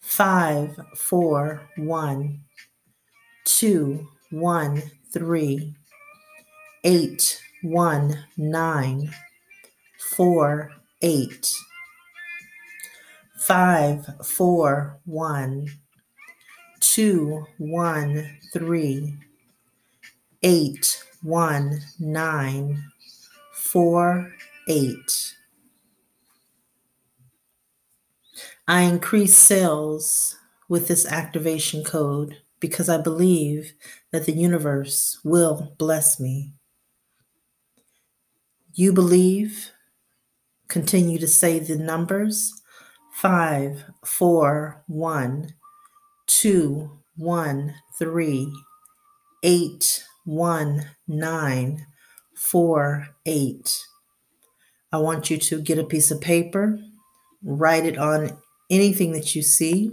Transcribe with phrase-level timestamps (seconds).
[0.00, 2.41] five, four, one,
[3.44, 5.75] two, one, three,
[6.84, 9.15] eight, one, nine,
[9.99, 11.53] four, eight,
[13.37, 15.69] five, four, one
[16.83, 19.15] two one three
[20.43, 22.83] eight one nine
[23.53, 24.35] four
[24.69, 25.37] eight.
[28.67, 30.37] I increase sales
[30.69, 33.75] with this activation code because I believe
[34.11, 36.53] that the universe will bless me.
[38.75, 39.70] You believe?
[40.69, 42.62] Continue to say the numbers
[43.12, 45.53] five, four, one
[46.27, 48.50] two one three
[49.43, 51.84] eight one nine
[52.34, 53.84] four eight.
[54.91, 56.78] I want you to get a piece of paper,
[57.44, 58.39] write it on
[58.71, 59.93] anything that you see,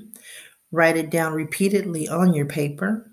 [0.72, 3.12] write it down repeatedly on your paper.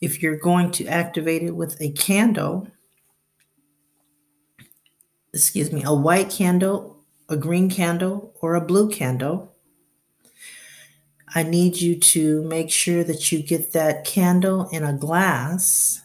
[0.00, 2.68] If you're going to activate it with a candle,
[5.36, 9.54] excuse me, a white candle, a green candle, or a blue candle,
[11.34, 16.00] I need you to make sure that you get that candle in a glass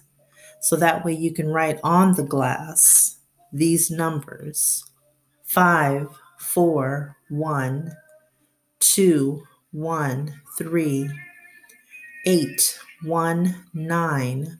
[0.59, 3.17] so that way you can write on the glass
[3.53, 4.83] these numbers
[5.43, 7.91] five, four, one,
[8.79, 11.09] two, one, three,
[12.25, 14.59] eight, one, nine,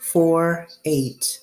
[0.00, 1.40] four, eight.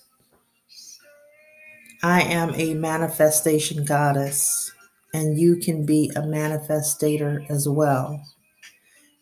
[2.05, 4.73] I am a manifestation goddess,
[5.13, 8.21] and you can be a manifestator as well.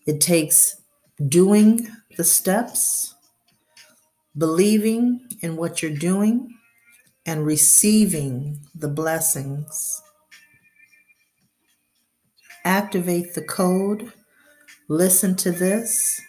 [0.07, 0.81] It takes
[1.27, 1.87] doing
[2.17, 3.13] the steps,
[4.35, 6.57] believing in what you're doing,
[7.23, 10.01] and receiving the blessings.
[12.65, 14.11] Activate the code,
[14.89, 16.19] listen to this,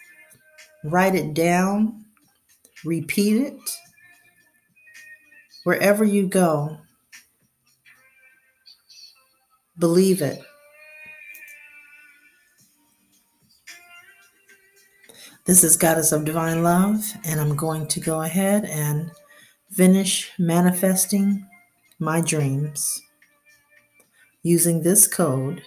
[0.83, 2.05] write it down,
[2.85, 3.59] repeat it.
[5.63, 6.77] Wherever you go,
[9.79, 10.41] believe it.
[15.45, 19.09] This is Goddess of Divine Love, and I'm going to go ahead and
[19.71, 21.47] finish manifesting
[21.97, 23.01] my dreams
[24.41, 25.63] using this code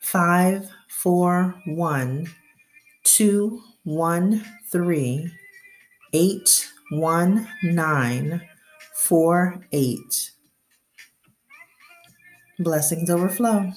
[0.00, 2.32] 541
[9.04, 10.30] 213 81948.
[12.58, 13.72] Blessings overflow.